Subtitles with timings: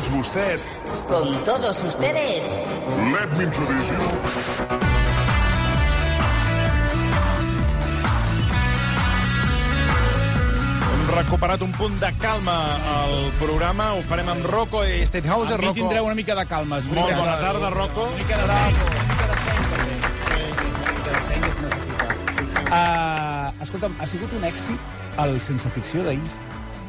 [0.00, 0.62] tots vostès,
[1.08, 2.44] Con todos ustedes,
[3.12, 3.98] let me introduce you.
[11.16, 13.92] Recuperat un punt de calma al programa.
[13.94, 15.54] Ho farem amb Rocco i Stenhauser.
[15.54, 16.78] Amb mi Rocco, tindreu una mica de calma.
[16.78, 18.06] és molt bona tarda, Rocco.
[18.06, 19.94] Una mica de seny, una mica de seny, també.
[20.80, 22.06] Una mica de seny es necessita.
[22.70, 24.78] Uh, escolta'm, ha sigut un èxit
[25.18, 26.30] el Sense Ficció d'ahir,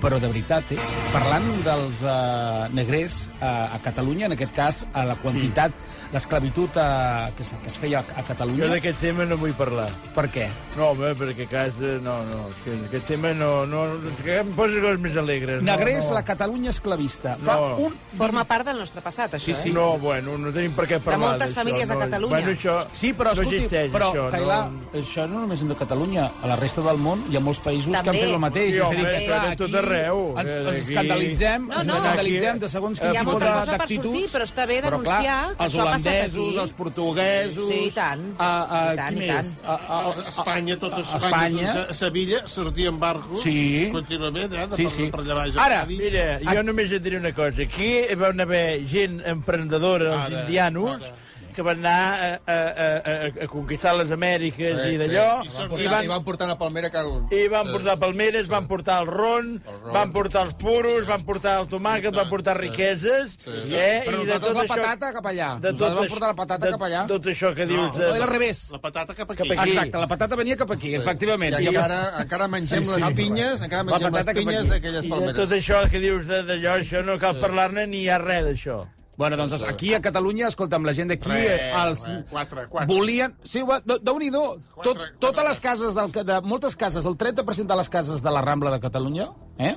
[0.02, 0.80] però de veritat, eh?
[1.14, 5.72] Parlant dels uh, negrers uh, a Catalunya, en aquest cas, a la quantitat,
[6.12, 8.68] l'esclavitud uh, que, es, que es feia a, a Jo Catalunya.
[8.74, 9.88] d'aquest tema no vull parlar.
[10.16, 10.48] Per què?
[10.76, 11.94] No, home, perquè a casa...
[12.04, 13.66] No, no, que aquest tema no...
[13.70, 13.86] no
[14.26, 15.62] que em posa coses més alegres.
[15.64, 17.38] Negrers, no, la Catalunya esclavista.
[17.46, 17.76] Fa No.
[17.88, 17.96] un...
[18.18, 19.70] Forma part del nostre passat, això, Sí, sí.
[19.70, 19.74] eh?
[19.76, 22.00] No, bueno, no tenim per què parlar moltes d'això, famílies a no.
[22.08, 22.36] Catalunya.
[22.42, 24.82] Bueno, això Sí, però no escolti, existeix, però, això, Cailà, no...
[25.00, 26.28] això no només és de Catalunya.
[26.42, 28.24] A la resta del món hi ha molts països que han També.
[28.26, 28.74] fet el mateix.
[28.76, 30.36] Sí, és a dir, home, que, clar, aquí arreu.
[30.40, 31.96] Ens, ens aquí- escandalitzem, No, ens no.
[31.96, 34.06] escandalitzem de segons quin Hi ha tipus molta de- cosa per d'actituds.
[34.06, 36.58] sortir, però està bé Però, denunciar clar, que els això ha passat holandesos, aquí.
[36.66, 37.68] els portuguesos...
[37.68, 38.22] Sí, i tant.
[38.38, 39.58] A, a, I tant, qui i més?
[39.58, 39.66] tant.
[39.66, 41.86] A, a, a, A Espanya, tot a Espanya, Espanya.
[41.90, 43.90] a Sevilla, sortien barcos Sí.
[43.92, 45.10] contínuament, eh, de Sí, per, sí.
[45.12, 45.86] per allà baix a Ara.
[45.86, 47.62] Mira, jo només et diré una cosa.
[47.64, 51.14] Aquí hi va haver gent emprendedora, els Ara, indianos, ara.
[51.54, 55.62] Que van anar a, a, a, a, conquistar les Amèriques Sí, i d'allò, sí.
[55.62, 57.28] I i, I van, van portar a Palmera cada un.
[57.32, 59.94] i van portar palmeres, van portar el ron, ron.
[59.94, 63.38] van portar els puros, van portar el tomàquet, van portar riqueses,
[63.70, 64.02] eh?
[64.06, 64.76] però i de tot la això...
[64.76, 65.50] patata cap allà.
[65.62, 67.04] De vam això- portar la patata de cap allà.
[67.08, 67.98] Tot això que dius...
[67.98, 68.64] O eh, era al revés.
[68.72, 69.52] La patata cap Cap aquí.
[69.58, 69.70] aquí.
[69.72, 71.56] Exacte, la patata venia cap aquí, efectivament.
[71.60, 73.02] I I encara, encara mengem Sí, sí.
[73.02, 74.70] les pinyes, encara La mengem les pinyes aquí.
[74.70, 75.38] d'aquelles I de palmeres.
[75.38, 78.82] tot això que dius de- d'allò, això no cal parlar-ne ni hi ha res d'això.
[79.18, 82.88] Bueno, doncs aquí a Catalunya, escolta'm, la gent d'aquí, eh, els res, quatre, quatre.
[82.90, 83.36] volien...
[83.44, 84.44] Sí, va, de- Déu-n'hi-do.
[84.82, 88.32] Tot, Quatre, totes les cases, del, de moltes cases, el 30% de les cases de
[88.32, 89.28] la Rambla de Catalunya,
[89.60, 89.76] eh?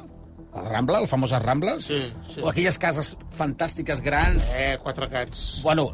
[0.54, 1.98] La Rambla, les famoses Rambles, Sí,
[2.32, 2.40] sí.
[2.40, 4.52] o aquelles cases fantàstiques, grans...
[4.56, 5.60] Eh, quatre gats.
[5.64, 5.90] Bueno,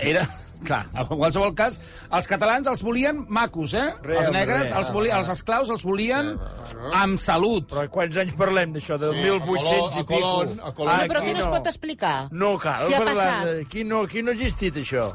[0.00, 0.26] era...
[0.66, 1.76] Clar, en qualsevol cas,
[2.10, 3.86] els catalans els volien macos, eh?
[4.02, 4.72] Res, els negres, res.
[4.80, 6.32] els, volien, els esclaus els volien
[6.98, 7.68] amb salut.
[7.70, 8.98] Però quants anys parlem d'això?
[8.98, 10.66] Del Sí, 1800 a i Colón, pico.
[10.66, 10.92] a Colón.
[10.94, 12.16] Ah, Però aquí què no es pot explicar?
[12.32, 13.44] No cal Si ha parlar passat.
[13.46, 13.60] de...
[13.68, 15.08] Aquí no, aquí no ha existit això.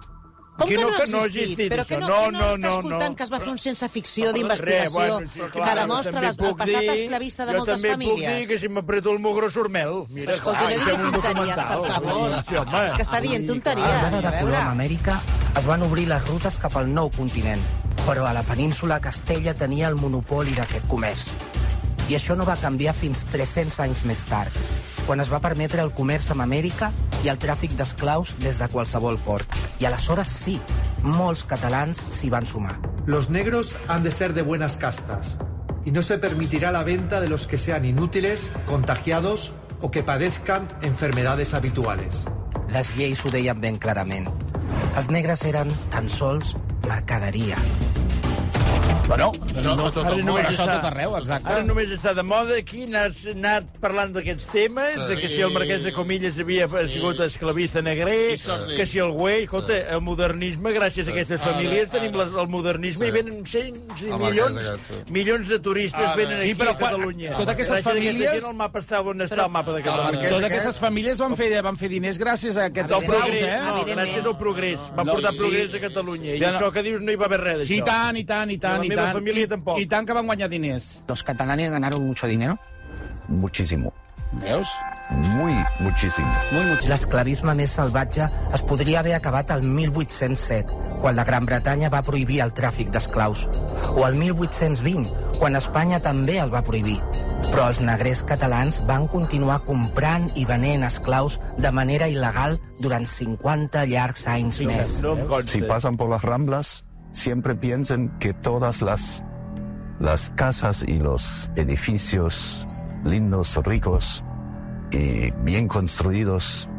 [0.54, 1.72] Com Aquí que no, ha no ha existit?
[1.72, 1.88] Però això.
[1.90, 3.16] que no, No, que no, no, no, escoltant no.
[3.18, 6.56] que es va fer un sense ficció d'investigació bueno, sí, clar, que demostra les, el
[6.60, 8.48] passat dir- esclavista de jo moltes també puc dir famílies?
[8.52, 10.04] que si m'apreto el mugro surt mel.
[10.10, 12.36] Mira, Però escolta, no digui tonteries, per favor.
[12.48, 12.86] Sí, home.
[12.86, 13.88] És que està dient tonteries.
[13.88, 14.40] A de veure.
[14.44, 15.18] Colom a Amèrica
[15.58, 17.62] es van obrir les rutes cap al nou continent,
[18.06, 21.26] però a la península Castella tenia el monopoli d'aquest comerç.
[22.10, 24.52] I això no va canviar fins 300 anys més tard,
[25.08, 26.92] quan es va permetre el comerç amb Amèrica
[27.24, 29.48] i el tràfic d'esclaus des de qualsevol port.
[29.84, 30.54] I aleshores sí,
[31.04, 32.78] molts catalans s'hi van sumar.
[33.06, 35.36] Los negros han de ser de buenas castas
[35.84, 39.52] y no se permitirá la venta de los que sean inútiles, contagiados
[39.82, 42.24] o que padezcan enfermedades habituales.
[42.72, 44.32] Les lleis ho deien ben clarament.
[44.96, 46.56] Els negres eren tan sols
[46.88, 47.60] mercaderia.
[49.06, 50.26] Bueno, Això a tot Ara el món.
[50.26, 51.48] només això a està- tot arreu, exacte.
[51.52, 55.52] Ara només està de moda aquí anar, anar parlant d'aquests temes, de que si el
[55.54, 58.78] marquès de Comilles havia sigut esclavista negrer, sort d'ell.
[58.78, 59.44] que si el güell...
[59.44, 62.24] Escolta, el modernisme, gràcies a aquestes Ara, famílies, tenim ara.
[62.24, 65.12] les, el modernisme i venen 100, El milions, marquès aquest, sí.
[65.14, 66.16] milions de turistes Ara.
[66.16, 67.32] venen Sí, aquí però a Catalunya.
[67.36, 69.82] totes aquestes Gràcies a aquesta famílies- gent el mapa està on està el mapa de
[69.84, 70.30] Catalunya.
[70.30, 73.60] Totes aquest- aquestes famílies van fer, van fer diners gràcies a aquests esclaus, progrés, eh?
[73.68, 74.80] no, gràcies al progrés.
[74.98, 75.40] Va No, portar sí.
[75.40, 76.34] progrés a Catalunya.
[76.34, 76.48] I Sí, no.
[76.58, 77.68] això que dius no hi va haver res d'això.
[77.68, 78.84] Sí, i tant, i tant, i tant.
[78.86, 79.20] i meva tant.
[79.20, 79.82] família I, tampoc.
[79.82, 81.04] I tant que van guanyar diners.
[81.08, 82.58] Los catalanes ganaron mucho dinero.
[83.28, 83.94] Muchísimo.
[84.42, 84.68] Veus?
[85.12, 86.28] Muy muchísimo.
[86.52, 86.88] Muy mucho.
[86.90, 92.40] L'esclavisme més salvatge es podria haver acabat el 1807, quan la Gran Bretanya va prohibir
[92.42, 93.46] el tràfic d'esclaus,
[93.94, 96.98] o el 1820, quan Espanya també el va prohibir.
[97.52, 103.86] Però els negrers catalans van continuar comprant i venent esclaus de manera il·legal durant 50
[103.92, 104.96] llargs anys més.
[105.06, 105.14] No.
[105.46, 106.82] Si pasan por las ramblas,
[107.14, 109.24] siempre piensen que todas las,
[110.00, 112.68] las casas y los edificios
[113.06, 114.24] lindos, ricos
[114.92, 116.70] y bien construidos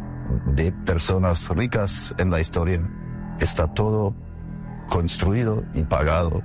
[0.46, 2.80] de personas ricas en la historia,
[3.40, 4.14] está todo
[4.88, 6.42] construido y pagado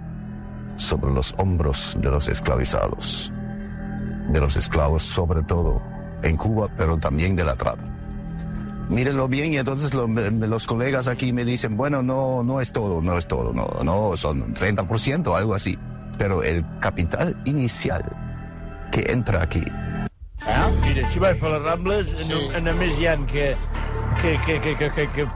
[0.77, 3.33] sobre los hombros de los esclavizados,
[4.31, 5.81] de los esclavos sobre todo
[6.23, 7.88] en Cuba, pero también de la trata.
[8.89, 13.01] Mírenlo bien y entonces lo- los colegas aquí me dicen, bueno, no, no es todo,
[13.01, 15.77] no es todo, no, no, son 30%, algo así.
[16.17, 18.03] Pero el capital inicial
[18.91, 19.63] que entra aquí
[20.81, 22.25] Mira, si vas per les Rambles, sí.
[22.27, 23.55] no, només hi ha que,
[24.21, 25.27] que, que, que, que, que, que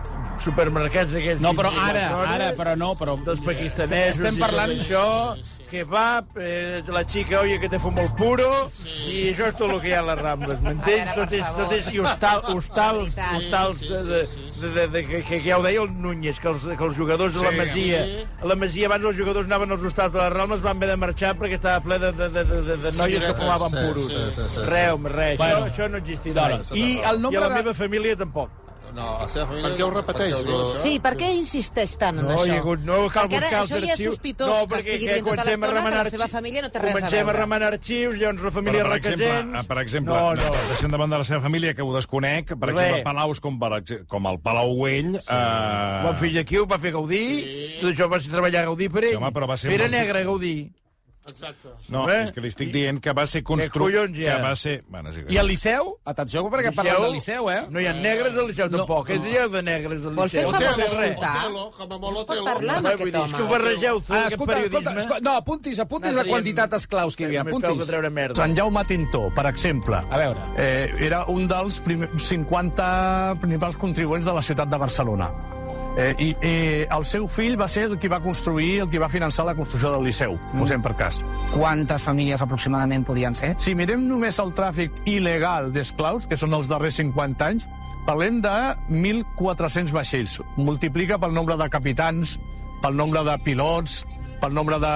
[0.43, 1.41] supermercats aquests...
[1.43, 2.05] No, però que- ara,
[2.35, 3.17] ara, però no, però...
[3.25, 8.03] dels pakistanesos Estem parlant- i tot això, kebab, eh, la xica, oye, que te fumo
[8.03, 8.69] el puro,
[9.09, 11.09] i això és tot el que hi ha a les Rambles, m'entens?
[11.09, 14.19] A veure, Tot és, tot és, i hostal, hostals, hostals eh, de,
[14.61, 17.39] de, de, de, que, que ja ho deia el Núñez, que els, que els jugadors
[17.41, 18.03] a la Masia,
[18.43, 20.99] a la Masia abans els jugadors anaven als hostals de les Rambles, van haver de
[21.07, 24.11] marxar perquè estava ple de, de, de, de, de noies que fumaven sí, puros.
[24.13, 24.67] sí, sí, sí, sí.
[24.69, 25.63] Res, home, res, Bueno.
[25.65, 26.49] això, això no existirà.
[26.77, 28.59] I el I nombre a la de- meva família tampoc.
[28.93, 29.63] No, la seva família...
[29.69, 30.73] Per què ho repeteix, perquè ho diu?
[30.77, 32.57] Sí, per què insisteix tant en No, això?
[32.59, 34.13] hagut, no cal Perquè buscar els això ja és arxius.
[34.13, 36.61] sospitós, no, que perquè estigui que dient tota comencem a remenar la seva arxius- família
[36.61, 37.39] no té res a Comencem a veure.
[37.39, 39.57] remenar arxius, llavors la família Però, per exemple, Requesens...
[39.63, 40.51] eh, per exemple No, no.
[40.69, 42.77] deixant de banda la seva família, que ho desconec, per Res.
[42.79, 43.71] exemple, palaus com, per,
[44.07, 45.11] com el Palau Güell...
[45.19, 45.33] Sí.
[45.33, 47.25] Ho van Eh, fer aquí, ho va fer Gaudí,
[47.81, 49.09] tot això va ser treballar a Gaudí per ell.
[49.09, 50.55] Sí, home, però va ser Era molt- negre, Gaudí.
[51.29, 51.69] Exacte.
[51.89, 52.23] no, Eh?
[52.23, 54.17] és que li estic dient que va ser collons construït...
[54.17, 54.35] hi ha?
[54.37, 54.83] Que va ser...
[54.89, 55.31] Bueno, igual.
[55.33, 55.93] I al Liceu?
[56.05, 57.61] Atenció, perquè parlem del Liceu, eh?
[57.69, 59.07] No hi ha negres al Liceu, tampoc.
[59.07, 60.41] Què dieu de negres al fer Liceu?
[60.41, 60.91] el favor No té res.
[60.91, 61.49] d'escoltar?
[61.53, 63.51] Molt Es pot parlar amb Home, aquest dir, és que ho home.
[63.53, 64.99] barregeu tot, Ah, aquest escolta, escolta, periodisme.
[65.01, 67.87] escolta, no, apuntis, apuntis la quantitat d'esclaus que hi havia, apuntis.
[68.35, 69.95] Sant Jaume Tintó, per exemple.
[70.09, 70.39] A veure.
[70.57, 75.31] Eh, era un dels prim 50 principals contribuents de la ciutat de Barcelona.
[75.95, 79.11] Eh, I eh, el seu fill va ser el qui va construir, el qui va
[79.13, 80.63] finançar la construcció del Liceu, mm.
[80.63, 81.19] posem per cas.
[81.53, 83.53] Quantes famílies aproximadament podien ser?
[83.61, 87.67] Si mirem només el tràfic il·legal d'esclaus, que són els darrers 50 anys,
[88.07, 88.55] parlem de
[88.89, 90.39] 1.400 vaixells.
[90.57, 92.39] Multiplica pel nombre de capitans,
[92.81, 94.01] pel nombre de pilots,
[94.41, 94.95] pel nombre de,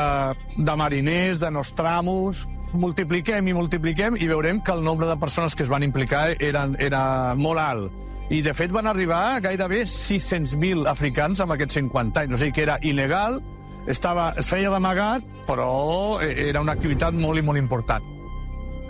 [0.58, 2.48] de mariners, de nostramos...
[2.78, 6.74] Multipliquem i multipliquem i veurem que el nombre de persones que es van implicar eren,
[6.84, 7.94] era molt alt.
[8.28, 12.36] I, de fet, van arribar gairebé 600.000 africans amb aquests 50 anys.
[12.36, 13.40] O sigui que era il·legal,
[13.88, 18.04] estava, es feia d'amagat, però eh, era una activitat molt i molt important.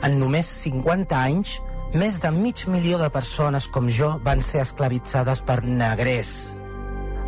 [0.06, 1.60] En només 50 anys,
[1.94, 6.34] més de mig milió de persones com jo van ser esclavitzades per negrers.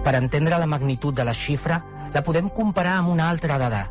[0.04, 1.84] Per entendre la magnitud de la xifra,
[2.14, 3.86] la podem comparar amb una altra dada.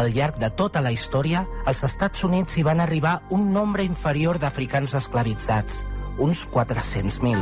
[0.00, 4.38] Al llarg de tota la història, als Estats Units hi van arribar un nombre inferior
[4.38, 5.84] d'africans esclavitzats,
[6.20, 7.36] uns 400.000.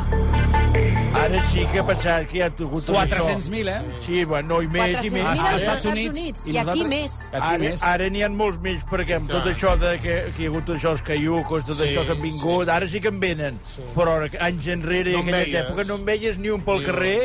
[1.19, 3.19] Ara sí que ha passat, que hi ha hagut tot això.
[3.25, 3.97] 400.000, eh?
[4.05, 5.27] Sí, bueno, no, i més, i 400.000 més.
[5.27, 6.13] als als Estats Estats Units.
[6.15, 6.45] Units.
[6.47, 7.17] I, I aquí més.
[7.33, 7.83] Aquí Ara, més.
[7.91, 10.69] ara n'hi ha molts més, perquè amb tot això de que, que hi ha hagut
[10.69, 13.59] tots això, els caiucos, tot això que han vingut, ara sí que en venen.
[13.97, 15.65] Però anys enrere, No en aquelles veies.
[15.67, 17.19] èpoques, no en veies ni un pel carrer.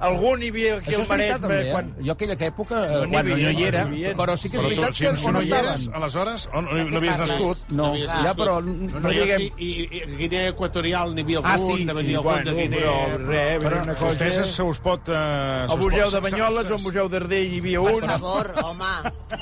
[0.00, 1.48] Algun hi havia aquí Això al és veritat, Maresme.
[1.48, 1.72] també, eh?
[1.72, 1.88] quan...
[2.06, 4.16] Jo aquella època, eh, No n'hi bueno, no havia, hi era, no n'hi havia.
[4.16, 5.68] però sí que és Però veritat si, que si on no hi estaven.
[5.72, 7.30] eres, aleshores, on, no, no havies parles?
[7.32, 7.70] nascut.
[7.70, 8.38] No, havies ja, nascut.
[8.38, 8.54] però...
[8.62, 11.92] No, No, no, diguem- I, i, i Guinea Equatorial n'hi havia algun, Ah, sí, de
[11.92, 12.80] sí, venir algun bueno, de Guinea.
[12.80, 14.24] però res, Però una cosa...
[14.24, 15.08] vostès se us pot...
[15.08, 17.94] Eh, se Al us Museu pot- de Banyoles se- al Museu d'Ardell hi havia Per
[17.94, 18.92] un, favor, home.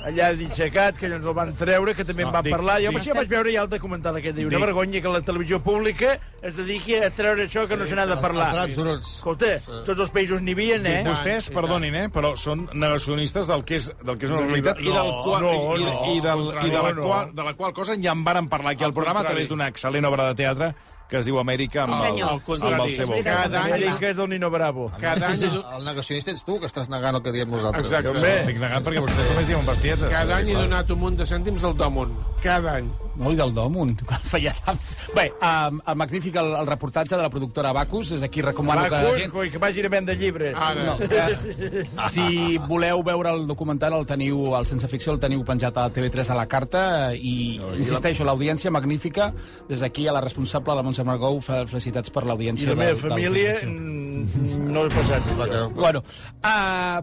[0.06, 2.80] allà dissecat, que llavors el van treure, que també No, en van dic- parlar.
[2.82, 4.36] Jo dic- ja vaig veure ja el documental aquest.
[4.36, 7.84] Diu, una Dic- vergonya que la televisió pública es dediqui a treure això que no
[7.84, 8.48] se n'ha de parlar.
[8.54, 9.14] Els draps bruts.
[9.16, 11.02] Escolta, tots els països n'hi havia, eh?
[11.06, 14.80] Vostès, perdonin, eh, però són negacionistes del que és, del que és una No, realitat
[14.80, 17.02] i, del qual, no, i, no, i, del, i de, la no.
[17.10, 19.44] qual, de la qual cosa ja en varen parlar aquí al programa a contrari.
[19.46, 20.74] través d'una excel·lent obra de teatre
[21.06, 22.82] que es diu Amèrica amb, Sí, el, al amb contrari.
[22.82, 23.12] el seu.
[23.22, 24.88] Cada any, Amèrica és del Nino Bravo.
[25.00, 27.84] cada any, El negacionista ets tu, que estàs negant el que diem nosaltres.
[27.86, 28.10] Exacte.
[28.10, 30.10] Home, Estic negant perquè vostès només diuen bestieses.
[30.10, 32.10] cada any he donat un munt de cèntims al Damunt.
[32.42, 32.90] Cada any.
[33.16, 34.94] No, i del Domunt, quan feia tants...
[35.16, 39.02] Bé, um, magnífic el, el reportatge de la productora Bacus, des d'aquí recomano que la
[39.02, 39.52] Bacus, gent...
[39.54, 40.54] que vagin a vendre llibres.
[40.56, 40.84] Ara.
[40.84, 45.78] No, que, si voleu veure el documental, el teniu, el Sense Ficció, el teniu penjat
[45.80, 46.82] a TV3 a la carta
[47.16, 49.30] i, insisteixo, l'audiència magnífica.
[49.68, 52.68] Des d'aquí a la responsable, la Montse Margou, fe- felicitats per I l'audiència.
[52.74, 53.70] la meva del- del família Ficció.
[53.70, 55.72] mm, no he passat.
[55.74, 56.02] Bueno,
[56.44, 57.00] uh,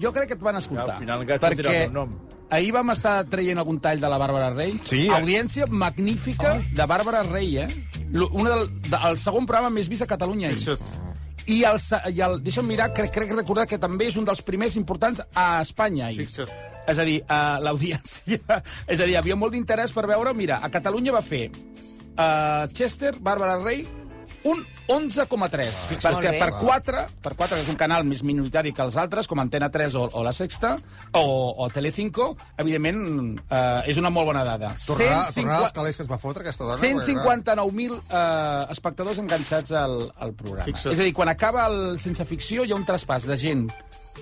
[0.00, 0.94] jo crec que et van escoltar.
[0.96, 2.16] Al final perquè el nom.
[2.50, 4.76] Ahir vam estar traient algun tall de la Bàrbara Rey.
[4.84, 5.14] Sí, eh?
[5.14, 7.68] Audiència magnífica de Bàrbara Rey, eh?
[8.32, 10.48] Una del, de, el segon programa més vist a Catalunya.
[10.52, 10.60] ahir.
[10.60, 11.02] Fixa't.
[11.46, 11.76] I el,
[12.14, 15.60] i el deixa'm mirar, crec, crec recordar que també és un dels primers importants a
[15.60, 16.06] Espanya.
[16.06, 16.24] ahir.
[16.24, 16.52] Fixa't.
[16.88, 18.38] És a dir, uh, l'audiència...
[18.92, 20.32] És a dir, havia molt d'interès per veure...
[20.36, 23.84] Mira, a Catalunya va fer uh, Chester, Bàrbara Rey,
[24.50, 25.80] un 11,3.
[25.90, 29.28] Molt Perquè per 4, per 4, que és un canal més minoritari que els altres,
[29.30, 30.74] com Antena 3 o, o La Sexta,
[31.16, 31.24] o,
[31.64, 33.00] o Telecinco, evidentment
[33.48, 34.74] eh, és una molt bona dada.
[34.84, 36.80] Tornarà, 150 tornarà als calés que es va fotre, aquesta dona?
[36.82, 40.68] 159.000 eh, espectadors enganxats al, al programa.
[40.68, 40.92] Fixa't.
[40.94, 43.68] És a dir, quan acaba el Sense Ficció hi ha un traspàs de gent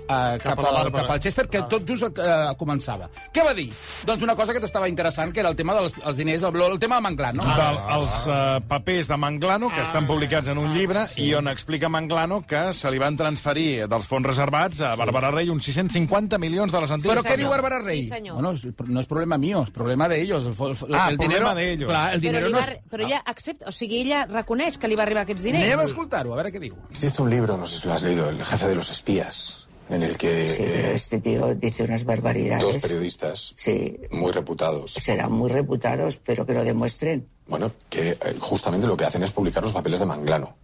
[0.02, 1.02] Uh, cap, Cap a al, Bàrbara.
[1.04, 3.08] cap al Chester, que tot just uh, començava.
[3.32, 3.68] Què va dir?
[4.08, 6.78] Doncs una cosa que t'estava interessant, que era el tema dels els diners, el, el
[6.82, 7.44] tema de Manglano.
[7.44, 7.54] No?
[7.56, 11.88] Del, els uh, papers de Manglano, que estan publicats en un llibre, i on explica
[11.92, 16.72] Manglano que se li van transferir dels fons reservats a Bàrbara Rey uns 650 milions
[16.72, 17.14] de les antigues.
[17.16, 18.02] Però què diu Bàrbara Rey?
[18.02, 18.34] Sí, senyor.
[18.40, 20.46] Bueno, es- no és problema mío, és problema de ellos.
[20.46, 21.90] El, el, Ah, el problema de ellos.
[21.90, 22.78] Clar, el Però, dinero li no va, és...
[22.90, 25.64] però ella accepta, o sigui, ella reconeix que li va arribar aquests diners.
[25.64, 26.76] Anem a escoltar-ho, a veure què diu.
[26.90, 29.61] Existe un libro, no sé si lo has leído, El jefe de los espías,
[29.92, 32.62] en el que Sí, pero eh, este tío dice unas barbaridades.
[32.64, 37.26] dos periodistas Sí, muy reputados, serán muy reputados, pero que lo demuestren.
[37.46, 40.54] bueno, que eh, justamente lo que hacen es publicar los papeles de Manglano.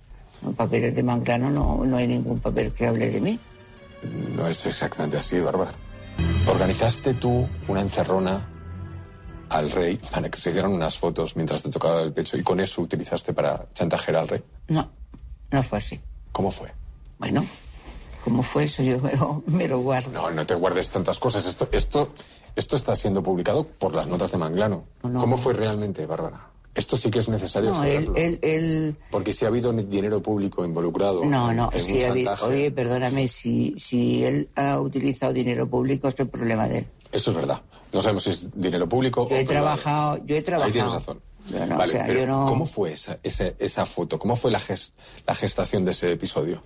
[0.45, 3.39] En papeles de Manglano no, no hay ningún papel que hable de mí.
[4.37, 5.73] No es exactamente así, Bárbara.
[6.47, 8.49] Organizaste tú una encerrona
[9.49, 12.61] al rey para que se hicieran unas fotos mientras te tocaba el pecho y con
[12.61, 14.43] eso utilizaste para chantajear al rey.
[14.69, 14.91] No,
[15.51, 15.99] no fue así.
[16.33, 16.69] ¿Cómo fue?
[17.19, 17.45] Bueno,
[18.29, 18.83] ¿cómo fue eso?
[18.83, 20.11] Yo me lo, me lo guardo.
[20.13, 21.47] No, no te guardes tantas cosas.
[21.47, 22.13] Esto, esto,
[22.57, 24.85] esto está siendo publicado por las notas de Manglano.
[25.03, 25.21] No.
[25.21, 26.51] ¿Cómo fue realmente, Bárbara?
[26.75, 27.83] Esto sí que es necesario No,
[29.11, 33.27] Porque si ha habido dinero público involucrado no, no, en un ha habido- oye, perdóname,
[33.27, 36.87] si, si él ha utilizado dinero público es el problema de él.
[37.11, 37.61] eso es verdad.
[37.93, 40.67] No sabemos si es dinero público Yo o he trabajado, yo he trabajado.
[40.69, 41.21] Ahí tienes razón.
[41.49, 42.47] Yo no, Vale, o sea, pero yo no...
[42.47, 44.19] ¿Cómo fue esa, esa, esa foto?
[44.19, 44.61] ¿Cómo fue la,
[45.27, 46.63] la gestación de ese episodio?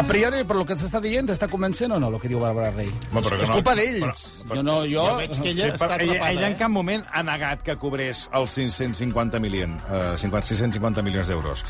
[0.00, 2.70] A priori, per lo que s'està dient, t'està convencent o no, el que diu Bàrbara
[2.72, 2.88] Rey?
[3.12, 4.22] Bueno, però que és no- culpa d'ells.
[4.48, 5.04] però- Jo no, jo...
[5.10, 6.56] Jo veig que ella Sí, està ella, atrapada, ella en eh?
[6.56, 11.64] cap moment ha negat que cobrés els 550 milions, eh, 50, 650 milions d'euros.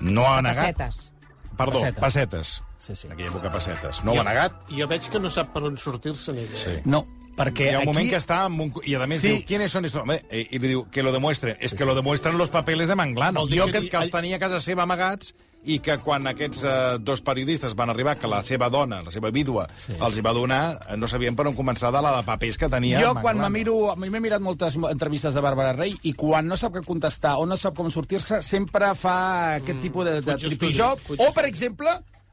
[0.00, 0.76] No ha negat...
[0.76, 1.12] Pessetes.
[1.56, 2.00] Perdó, Pessetes.
[2.00, 2.62] pessetes.
[2.78, 3.06] Sí, sí.
[3.08, 4.04] En aquella època pessetes.
[4.04, 4.54] No ho ha negat.
[4.72, 6.56] Jo veig que no sap per on sortir-se ella.
[6.56, 6.78] Sí.
[6.86, 7.02] No,
[7.36, 7.86] perquè Hi ha un aquí...
[7.90, 8.72] moment que està amb un...
[8.88, 9.28] I a més Sí.
[9.34, 10.00] diu, ¿quiénes son estos?
[10.06, 11.58] Home, eh, I li diu, que lo demuestren.
[11.60, 13.40] És que lo demuestren los papeles de Manglano.
[13.40, 15.34] Vol dir Jo que- que, que els tenia a casa seva amagats
[15.68, 16.74] i que quan aquests eh,
[17.04, 19.92] dos periodistes van arribar, que la seva dona, la seva vídua, sí.
[20.00, 22.70] els hi va donar, eh, no sabien per on començar de la de papers que
[22.72, 23.76] tenia Jo, quan me miro...
[23.92, 27.36] a mi M'he mirat moltes entrevistes de Bàrbara Rey i quan no sap què contestar
[27.38, 29.18] o no sap com sortir-se, sempre fa
[29.60, 31.12] aquest tipus de, de tripijoc.
[31.14, 31.92] O, per exemple,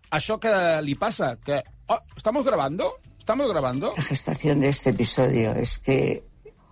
[0.10, 1.62] això que li passa, que...
[1.94, 2.96] Oh, ¿estamos grabando?
[3.20, 3.94] ¿Estamos grabando?
[3.96, 6.24] La gestación de este episodio es que,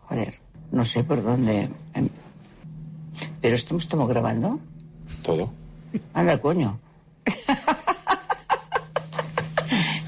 [0.08, 0.40] joder,
[0.72, 1.70] no sé por dónde.
[3.42, 4.60] Pero esto estamos grabando.
[5.22, 5.52] Todo.
[6.14, 6.80] Anda, coño.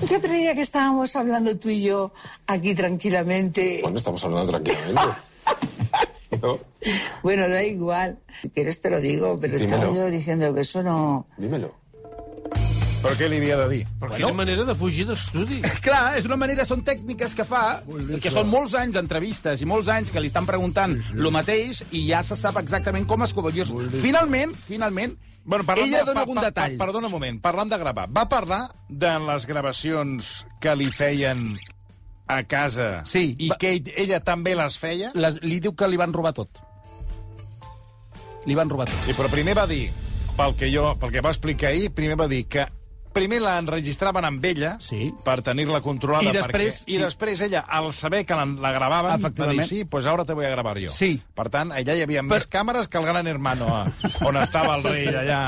[0.09, 2.11] Yo creía que estábamos hablando tú y yo
[2.45, 3.79] aquí tranquilamente.
[3.81, 5.01] Bueno, estamos hablando tranquilamente.
[6.41, 6.59] No,
[7.23, 8.19] Bueno, da igual.
[8.41, 9.75] Si quieres te lo digo, pero Dímelo.
[9.77, 11.25] estaba yo diciendo que eso no...
[11.37, 11.73] dímelo.
[12.97, 13.79] Però què li havia de dir?
[14.01, 15.59] Però quina manera de fugir d'estudi.
[15.85, 17.79] Clar, és una manera, són tècniques que fa,
[18.23, 22.07] que són molts anys d'entrevistes i molts anys que li estan preguntant el mateix i
[22.09, 23.87] ja se sap exactament com escollir-se.
[24.01, 25.15] Finalment, finalment,
[25.47, 26.73] Bueno, parlant ella de, dona pa- algun pa- detall.
[26.75, 31.39] Pa, perdona un moment, parlant de gravar, va parlar de les gravacions que li feien
[32.27, 35.13] a casa Sí, i va- que ell, ella també les feia?
[35.15, 36.59] Les, li diu que li van robar tot.
[38.49, 38.99] Li van robar tot.
[39.05, 39.85] Sí, però primer va dir,
[40.35, 42.65] pel que, jo, pel que va explicar ahir, primer va dir que
[43.17, 45.11] primer la enregistraven amb ella Sí.
[45.25, 46.23] per tenir-la controlada.
[46.29, 46.95] I després, perquè, sí.
[46.95, 49.67] I després ella, al saber que la, la gravaven, va dir, Efectivament.
[49.67, 50.89] sí, pues ahora te voy a grabar yo.
[50.93, 51.21] Sí.
[51.35, 54.83] Per tant, allà hi havia més càmeres que el Gran Hermano, eh, on estava el
[54.85, 55.41] rei allà...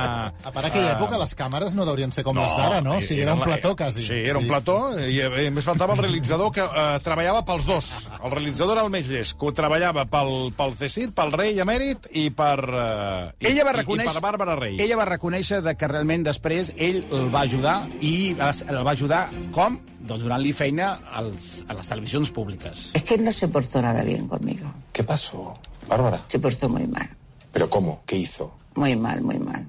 [0.43, 2.97] A part, aquella època les càmeres no deurien ser com les d'ara, no?
[2.97, 4.01] O sigui, era un plató, quasi.
[4.05, 7.91] Sí, era un plató, i a més faltava el realitzador que eh, treballava pels dos.
[8.23, 12.07] El realitzador era el més llest, que ho treballava pel, pel CECID, pel rei emèrit
[12.17, 12.57] i per...
[12.65, 14.79] Eh, i, ella va i- reconèixer, I, per Bàrbara Rei.
[14.81, 17.58] Ella va reconèixer de que realment després ell el va ajudar
[18.01, 19.77] i es- el va ajudar com?
[19.99, 22.91] Doncs donant-li feina als, a les televisions públiques.
[22.93, 24.65] Es que él no se portó nada bien conmigo.
[24.93, 25.53] ¿Qué pasó,
[25.87, 26.19] Bárbara?
[26.27, 27.09] Se portó muy mal.
[27.51, 28.01] ¿Pero cómo?
[28.05, 28.51] ¿Qué hizo?
[28.75, 29.65] Muy mal, muy mal.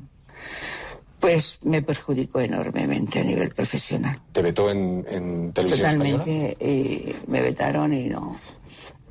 [1.18, 4.18] Pues me perjudicó enormemente a nivel profesional.
[4.32, 6.24] ¿Te vetó en, en televisión española?
[6.24, 6.64] Totalmente.
[6.64, 8.36] Y me vetaron y no.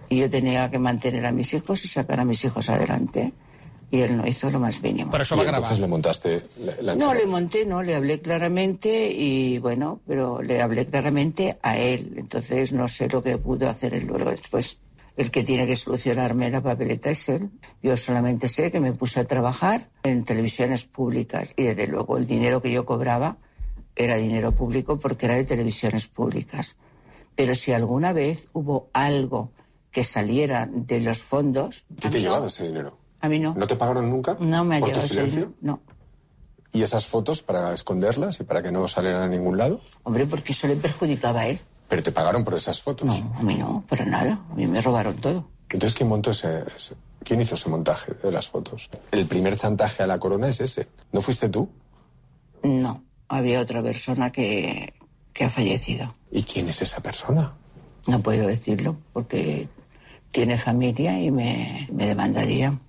[0.09, 3.31] Y yo tenía que mantener a mis hijos y sacar a mis hijos adelante.
[3.91, 5.11] Y él no hizo lo más mínimo.
[5.11, 9.11] Això Y va entonces le montaste la, la No, le monté, no, le hablé claramente
[9.11, 12.13] y bueno, pero le hablé claramente a él.
[12.17, 14.77] Entonces no sé lo que pudo hacer él luego después.
[15.17, 17.49] El que tiene que solucionarme la papeleta es él.
[17.81, 22.27] Yo solamente sé que me puse a trabajar en televisiones públicas y desde luego el
[22.27, 23.37] dinero que yo cobraba
[23.95, 26.77] era dinero público porque era de televisiones públicas.
[27.35, 29.51] Pero si alguna vez hubo algo
[29.91, 32.98] que saliera de los fondos, ¿Qué te llevaba ese dinero?
[33.21, 33.53] A mí no.
[33.55, 34.37] ¿No te pagaron nunca?
[34.39, 35.53] No me ha ¿Por tu llegado silencio?
[35.61, 35.81] No.
[36.71, 39.81] ¿Y esas fotos para esconderlas y para que no salieran a ningún lado?
[40.03, 41.59] Hombre, porque eso le perjudicaba a él.
[41.87, 43.07] ¿Pero te pagaron por esas fotos?
[43.07, 44.39] No, a mí no, para nada.
[44.51, 45.49] A mí me robaron todo.
[45.71, 48.89] Entonces, ¿quién montó ese, ese- ¿Quién hizo ese montaje de las fotos?
[49.11, 50.87] El primer chantaje a la corona es ese.
[51.11, 51.69] ¿No fuiste tú?
[52.63, 53.03] No.
[53.27, 54.93] había otra persona que,
[55.33, 56.15] que ha fallecido.
[56.31, 57.53] ¿Y quién es esa persona?
[58.07, 59.67] No puedo decirlo porque
[60.31, 62.79] tiene familia y me, me demandaría.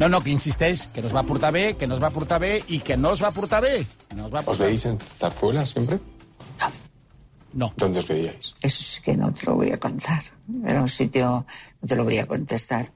[0.00, 2.38] No, no, que insisteix que no es va portar bé, que no es va portar
[2.40, 3.84] bé i que no es va portar bé.
[4.16, 5.98] No es va ¿Os portar veis en Zarzuela siempre?
[7.52, 7.72] No.
[7.76, 8.54] ¿Dónde os veíais?
[8.62, 10.22] Eso sí que no te lo voy a contar.
[10.64, 11.44] Era un sitio,
[11.82, 12.90] no te lo voy a contestar,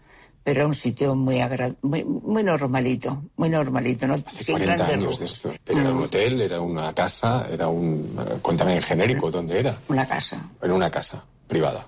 [0.44, 4.76] pero era un sitio muy, agra- muy, muy normalito, muy normalito, no Hace sin 40
[4.76, 5.52] grandes años de esto.
[5.64, 8.16] Pero era un hotel, era una casa, era un...
[8.40, 9.76] Cuéntame en genérico, ¿dónde era?
[9.88, 10.38] Una casa.
[10.62, 11.84] Era una casa privada.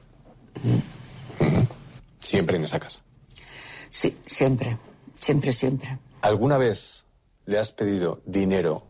[0.63, 1.67] Ujú.
[2.21, 3.01] Siempre en esa casa.
[3.91, 4.77] Sí, siempre,
[5.19, 5.99] siempre, siempre.
[6.23, 7.05] ¿Alguna vez
[7.47, 8.87] le has pedido dinero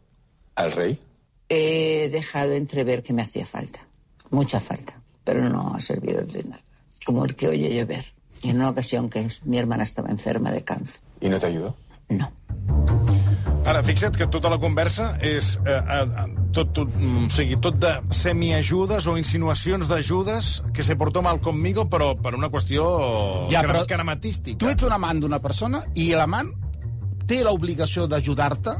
[0.54, 1.00] al rey?
[1.48, 3.80] He dejado entrever que me hacía falta,
[4.30, 6.62] mucha falta, pero no ha servido de nada.
[7.04, 8.04] Como el que oye llover.
[8.42, 11.00] Y en una ocasión que mi hermana estaba enferma de cáncer.
[11.20, 11.74] ¿Y no te ayudó?
[13.76, 16.22] Ara, fixa't que tota la conversa és eh, eh,
[16.56, 21.42] tot, tot, mm, o sigui, tot de semiajudes o insinuacions d'ajudes que se portó mal
[21.44, 22.86] conmigo, però per una qüestió
[23.52, 24.56] Ja, cra- però crematística.
[24.56, 26.48] Tu ets un amant d'una persona i l'amant
[27.28, 28.78] té l'obligació d'ajudar-te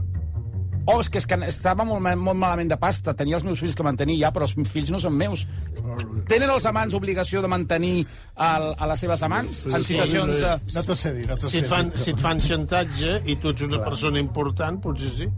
[0.87, 3.75] o és que, és que estava molt, molt malament de pasta, tenia els meus fills
[3.75, 5.47] que mantenir ja, però els fills no són meus.
[6.31, 10.55] Tenen els amants obligació de mantenir el, a les seves amants en situacions de...
[10.77, 12.01] No t'ho sé dir, no t'ho Si sé dir.
[12.05, 15.29] si et fan xantatge i tu ets una persona important, potser sí.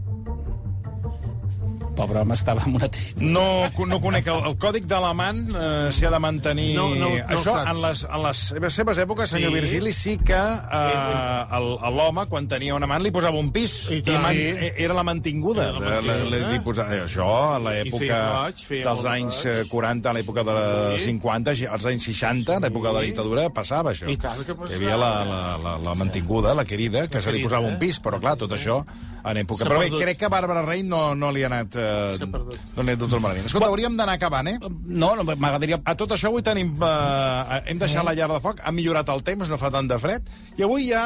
[1.99, 3.25] Pobre home, estava amb una tristesa.
[3.27, 6.69] No, no conec el, el còdic de l'amant, eh, s'hi ha de mantenir...
[6.77, 9.35] No, no, no Això, en les, en les seves- èpoques, Sí.
[9.35, 11.59] senyor Virgili, sí que eh,
[11.91, 13.89] l'home, quan tenia un amant, li posava un pis.
[13.91, 14.21] I tant.
[14.23, 14.45] man, Sí.
[14.47, 15.67] eh, era la mantinguda.
[15.69, 16.37] Era la mantinguda.
[16.37, 18.21] li- li posava, eh, això, a l'època
[18.69, 19.57] dels anys roig.
[19.57, 21.05] eh, 40, a l'època de Sí.
[21.11, 24.07] 50, gi- als anys 60, a l'època de la dictadura, passava això.
[24.09, 24.71] I tant que passava.
[24.71, 27.77] Hi havia la, la, la, la mantinguda, la querida, que se li querida, posava un
[27.79, 28.85] pis, però clar, tot això
[29.23, 29.65] en època...
[29.65, 30.01] Però bé, perdut.
[30.03, 31.75] crec que a Bàrbara Rey no, no li ha anat...
[31.75, 32.57] Eh, S'ha perdut.
[32.75, 33.45] no li ha anat tot malament.
[33.49, 34.57] Escolta, hauríem d'anar acabant, eh?
[34.85, 35.79] No, no m'agradaria...
[35.83, 36.75] A tot això avui tenim...
[36.81, 39.97] Eh, hem deixat la llar de foc, ha millorat el temps, no fa tant de
[39.99, 41.03] fred, i avui ja...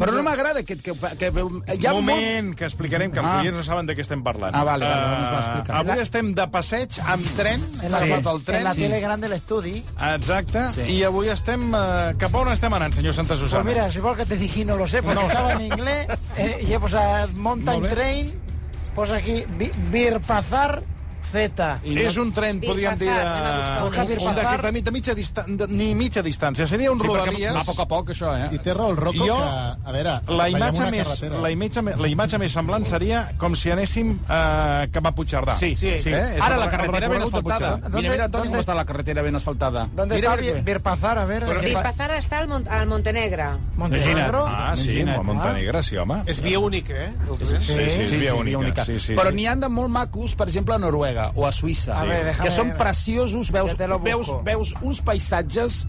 [0.00, 3.40] Però no m'agrada que, que, que, que hi ha moment, que explicarem, que els Ah.
[3.40, 4.54] oients no saben de què estem parlant.
[4.54, 5.78] Ah, vale, vale, Eh, doncs va, explica.
[5.80, 8.58] avui estem de passeig amb tren, En la, agafat el tren.
[8.58, 8.82] en la Sí.
[8.82, 9.82] tele grande del estudi.
[10.12, 10.88] Exacte, Sí.
[10.98, 11.68] i avui estem...
[11.74, 13.62] Eh, cap a on estem anant, senyor Santa Susana?
[13.62, 15.26] Pues mira, si igual que te dije, no lo sé, porque No.
[15.28, 16.06] estaba en inglés
[16.36, 17.82] eh, y he posado Mountain.
[17.88, 18.32] Train,
[18.94, 20.82] pues aquí, Bi- Birpazar
[21.32, 21.66] Z.
[21.96, 23.94] És un tren, podríem dir, a un.
[23.94, 27.54] un, de, mi- de mitja distància, ni mitja distància, seria un Sí, Rodalies...
[27.54, 28.48] va a poc a poc, això, eh?
[28.52, 31.40] I té raó el Rocco Jo- que, a veure, La imatge, més, carretera.
[31.40, 35.56] la, imatge, la imatge més semblant seria com si anéssim eh, cap a Puigcerdà.
[35.58, 35.96] Sí, sí.
[35.98, 36.12] sí.
[36.12, 36.38] Eh?
[36.40, 37.72] Ara la carretera ben asfaltada.
[37.92, 39.86] Mira, mira, Toni, com està la carretera ben asfaltada.
[39.94, 40.60] ¿Dónde mira, está.
[40.62, 41.18] Birpazar?
[41.18, 41.44] A ver.
[41.46, 43.46] ¿qué pa- Birpazar està al, Mont al Montenegre.
[43.76, 44.44] Montenegro.
[44.46, 46.22] Ah, sí, a Montenegre, sí, home.
[46.26, 47.12] És via única, eh?
[47.38, 47.60] Tren.
[47.60, 48.84] Sí, sí, és via única.
[48.84, 49.36] Sí, sí, Però sí.
[49.36, 52.50] n'hi han de molt macos, per exemple, a Noruega o a Suïssa, A déjame- que
[52.50, 55.86] són preciosos, veus, veus, veus uns paisatges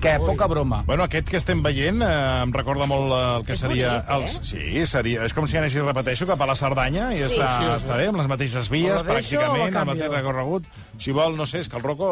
[0.00, 0.82] que poca broma.
[0.86, 2.08] Bueno, aquest que estem veient eh,
[2.42, 3.90] em recorda molt eh, el que És seria...
[3.90, 4.14] bonic, eh?
[4.16, 7.34] els, sí, seria, és com si anessis, repeteixo, cap a la Cerdanya i Sí.
[7.36, 10.64] està, Sí, està bé, amb les mateixes vies, eso pràcticament, el mateix recorregut.
[10.98, 12.08] Si vol, no sé, és que el Rocco...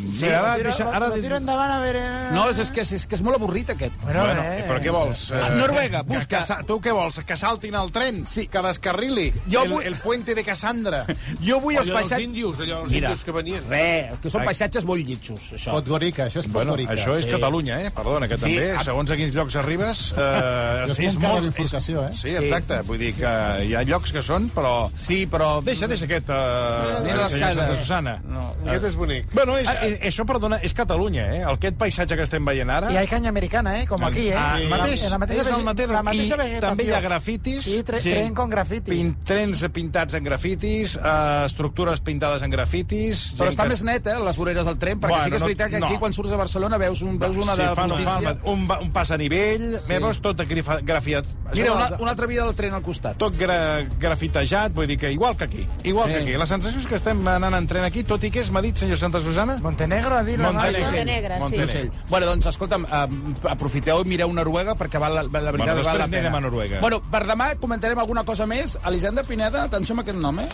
[0.00, 1.96] Sí, Mira, ara, deixa, ara, tiro endavant, a ver...
[1.96, 2.28] eh.
[2.32, 3.94] No, és, és, que, és, és que és molt avorrit, aquest.
[4.04, 5.24] Bueno, Bueno, eh, però què vols?
[5.34, 6.38] A Noruega, que- busca.
[6.38, 7.18] Que, sa- tu què vols?
[7.26, 8.24] Que saltin el tren?
[8.26, 8.46] Sí.
[8.46, 9.32] Que descarrili?
[9.50, 11.04] Jo el, vull- el puente de Cassandra?
[11.46, 12.28] Jo vull els Allò dels paisatges...
[12.28, 13.64] índios, allò dels Mira, índios que venien.
[13.68, 14.50] Res, que són Ai.
[14.52, 15.74] paisatges molt lletjos, això.
[15.74, 16.92] Podgorica, això és Bueno, Podgorica.
[17.14, 17.32] Això és sí.
[17.34, 17.90] Catalunya, eh?
[17.94, 20.02] Perdona, que Sí, també, a- segons a quins llocs arribes...
[20.16, 22.12] Eh, Això és de bifurcació, eh?
[22.16, 22.80] Sí, exacte.
[22.86, 23.32] Vull dir que
[23.66, 24.90] hi ha llocs que són, però...
[24.94, 25.60] Sí, però...
[25.64, 26.30] Deixa, deixa aquest...
[26.30, 27.54] Uh, Mira l'escala.
[27.66, 28.14] Santa Susana.
[28.26, 28.50] No.
[28.66, 29.28] Aquest és bonic.
[29.34, 31.42] Bueno, és, és, això, perdona, és Catalunya, eh?
[31.50, 32.90] Aquest paisatge que estem veient ara...
[32.92, 33.86] Y hay caña americana, ¿eh?
[33.86, 34.36] Como aquí, ¿eh?
[34.36, 35.88] Ah, En mateix, la mateixa és el mateix.
[35.90, 36.68] la mateixa I vegetació.
[36.68, 37.64] també hi ha grafitis.
[37.64, 38.90] Sí, tre tren con grafiti.
[38.90, 43.34] Pin, trens pintats en grafitis, uh, estructures pintades en grafitis...
[43.38, 45.42] Però està que- més net, eh, les voreres del tren, perquè Bueno, sí que és
[45.42, 46.00] no- veritat que aquí, no.
[46.00, 48.20] quan surts a Barcelona, veus, un, veus una sí, de fan, notícia...
[48.20, 49.88] fan, un, un pas a nivell, sí.
[49.92, 51.26] veus tot grafiat...
[51.54, 53.16] Mira, una, una altra via del tren al costat.
[53.18, 56.14] tot gra, grafitejat, vull dir que igual que aquí, igual Sí.
[56.14, 56.36] que aquí.
[56.38, 58.76] La sensació és que estem anant en tren aquí, tot i que és, m'ha dit,
[58.76, 59.58] senyor Santa Susana?
[59.62, 60.84] Montenegro, a dir la Montenegro.
[60.90, 61.40] Montenegre, sí.
[61.42, 61.90] Montenegre.
[62.08, 65.76] Bueno, doncs, escolta'm, eh, aprofiteu i mireu Noruega perquè val, la, la veritat Bueno, val
[65.76, 66.18] la després pena.
[66.28, 66.80] anirem a Noruega.
[66.80, 68.78] Bueno, per demà comentarem alguna cosa més.
[68.86, 70.48] Elisenda Pineda, atenció amb aquest nom, eh?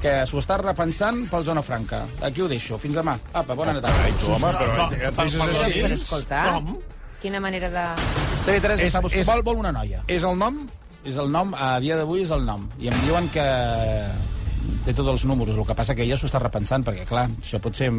[0.00, 1.98] Que s'ho està repensant pel Zona Franca.
[2.24, 2.78] Aquí ho deixo.
[2.80, 3.18] Fins demà.
[3.36, 3.84] Apa, bona nit.
[3.84, 5.82] Ai, tu, home, però et deixes Però, així?
[5.84, 6.44] però escolta,
[7.20, 7.82] quina manera de...
[8.46, 9.20] TV3 És- està buscant...
[9.20, 10.00] és- Vol, vol una noia.
[10.08, 10.62] És el nom?
[11.04, 12.64] És el nom, a dia d'avui és el nom.
[12.80, 13.44] I em diuen que
[14.86, 15.56] té tots els números.
[15.60, 17.90] El que passa que ella s'ho està repensant, perquè, clar, això pot ser...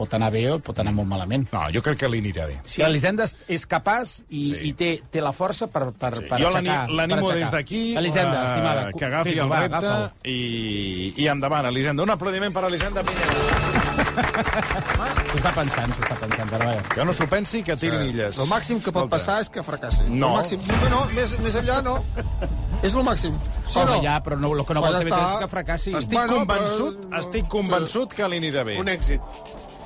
[0.00, 1.44] pot anar bé o pot anar molt malament.
[1.52, 2.56] No, jo crec que li anirà bé.
[2.64, 4.58] Si Elisenda és- capaç i, Sí.
[4.70, 6.88] i té, té la força per, per, Sí, per jo aixecar.
[6.88, 11.66] l'ani- l'animo des d'aquí Elisenda, eh, estimada, que agafi el va, repte i, i endavant,
[11.66, 12.02] Elisenda.
[12.02, 14.40] Un aplaudiment per Elisenda Pineda.
[15.30, 16.82] S'ho està pensant, s'ho està pensant, però vaja.
[16.94, 18.38] Que no s'ho pensi, que tiri milles.
[18.38, 19.16] El màxim que pot Escolta.
[19.16, 20.02] passar és que fracassi.
[20.08, 20.32] No.
[20.38, 20.60] El màxim.
[20.66, 21.98] No, no, més, més enllà no.
[22.82, 23.36] És el màxim.
[23.70, 24.02] Sí Home, no?
[24.02, 25.32] ja, però no, el que no Pues vol ja TV3 està.
[25.34, 25.94] és que fracassi.
[25.94, 28.78] Estic Bueno, convençut, però- estic convençut que li anirà bé.
[28.80, 29.20] Un èxit.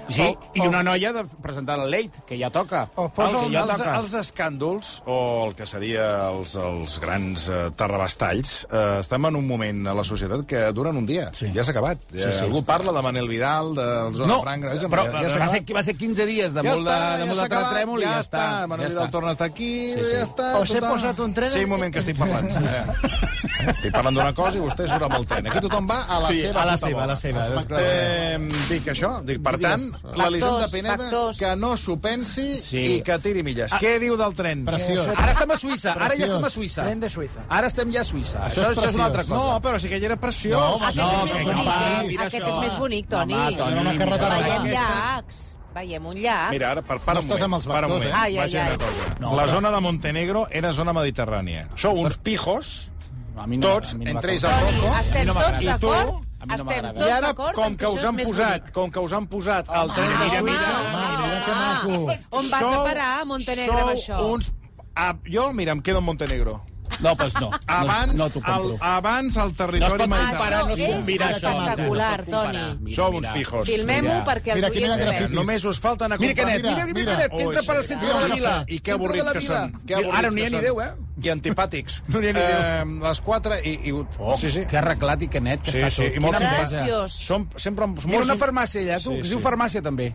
[0.09, 2.89] Sí, i una noia de presentar la Late, que ja toca.
[2.97, 3.53] Oh, Els, posa que un...
[3.55, 3.95] ja els, toca.
[3.99, 5.17] els escàndols, o
[5.49, 10.05] el que seria els, els grans eh, terrabastalls, eh, estem en un moment a la
[10.05, 11.31] societat que duren un dia.
[11.33, 11.51] Sí.
[11.55, 11.99] Ja s'ha acabat.
[12.13, 12.43] Sí, sí.
[12.45, 13.87] Algú parla de Manel Vidal, de
[14.19, 14.75] Zona No, Franca...
[14.93, 17.17] però ja, ja s'ha va, ser, va ser 15 dies de Ja molt de, està,
[17.19, 18.45] de, molt s'ha de terratrèmol i ja, està.
[18.69, 19.13] Manel ja Vidal està.
[19.19, 20.15] torna a estar aquí, Sí, sí.
[20.19, 20.51] ja està.
[20.65, 20.91] He tothom.
[20.91, 21.51] posat un tren.
[21.55, 22.51] Sí, un moment que estic parlant.
[23.71, 25.47] Estic parlant d'una cosa i vostè surt amb el tren.
[25.47, 27.45] Aquí tothom va a la Sí, seva a la seva, a la seva.
[27.79, 31.39] Eh, dic això, dic, per tant, l'Elisenda Pineda, factors.
[31.39, 32.83] que no s'ho pensi Sí.
[32.97, 33.73] i que tiri milles.
[33.73, 33.79] Ah.
[33.81, 34.65] Què diu del tren?
[34.65, 35.09] Preciós.
[35.17, 36.31] Ara estem a Suïssa, ara ja Preciós.
[36.31, 36.83] estem a Suïssa.
[36.85, 37.45] Tren de Suïssa.
[37.49, 38.39] Ara estem ja a Suïssa.
[38.45, 39.39] Això Això, és això és una altra preciós.
[39.39, 39.53] cosa.
[39.53, 40.53] No, però sí que ja era preciós.
[40.61, 41.67] No, home, Aquest No, que no, bonic.
[41.67, 42.49] va, mira Aquest això.
[42.55, 43.35] és més bonic, Toni.
[43.35, 44.05] Home, Toni, una mira.
[44.05, 45.51] carretera Veiem Aquesta- llacs.
[45.75, 46.51] Veiem un llac.
[46.53, 48.13] Mira, ara, per, per No un estàs moment, amb els vectors, eh?
[48.15, 48.77] Ai, ai, ai.
[49.19, 51.69] No, la zona de Montenegro era zona mediterrània.
[51.75, 52.93] Sou uns pijos,
[53.37, 55.65] A mi no, tots, a mi no entre ells el Toni, Rocco, estem no tots
[55.65, 56.11] d'acord?
[56.15, 56.93] A mi no Estem m'agrada.
[56.95, 60.13] tots i ara, com que us han posat, com que us han posat el tren
[60.21, 60.77] de Suïssa...
[60.83, 62.37] Home, mira que maco.
[62.39, 64.21] On vas a parar, Montenegro, amb això?
[64.21, 64.53] Sou uns...
[64.95, 66.61] Ah, jo, mira, em quedo en Montenegro.
[67.05, 67.51] No, doncs no.
[67.67, 70.95] Abans, no, no el, abans el No es territori pot comparar, no es Això és
[70.97, 71.53] combina això.
[71.53, 72.31] espectacular, no.
[72.35, 72.59] Toni.
[72.59, 73.09] Mira, mira.
[73.19, 73.67] uns pijos.
[73.69, 74.25] Filmem-ho Mira.
[74.25, 75.21] perquè Mira, oients grafitis.
[75.29, 75.35] veuen.
[75.35, 76.75] Només us falta anar a Mira que net, comprar...
[76.75, 77.17] mira, mira, Mira.
[77.23, 78.55] net, que entra per al centre Mira, de la vila.
[78.69, 79.75] I que avorrits la que són.
[79.85, 80.61] Mira, Ara no hi ha ni.
[80.65, 80.91] Déu, eh?
[81.25, 82.01] I antipàtics.
[82.09, 83.75] No n'hi ha ni Eh, les 4 i...
[83.91, 84.65] i Oh, sí, sí.
[84.67, 86.17] que arreglat i que net que Sí, està sí, tot.
[86.17, 86.39] i molt.
[86.39, 87.13] Preciós.
[87.13, 88.05] Som sempre molt...
[88.09, 89.35] Mira una farmàcia allà, tu, Sí, que es sí.
[89.37, 90.13] diu farmàcia també.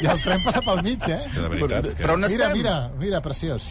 [0.00, 1.18] I el tren passa pel mig, eh?
[1.34, 1.88] De veritat.
[1.92, 2.02] Que...
[2.02, 2.56] Però on Mira, estem?
[2.58, 3.66] mira, mira, preciós.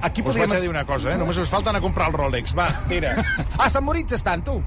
[0.00, 0.56] Aquí Us vaig podríem...
[0.56, 1.18] a dir una cosa, eh?
[1.20, 2.54] Només us falta anar a comprar el Rolex.
[2.56, 3.14] Va, tira.
[3.64, 4.58] A Sant Moritz estan, tu.